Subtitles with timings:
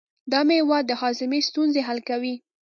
[0.31, 2.35] دا مېوه د هاضمې ستونزې حل کوي.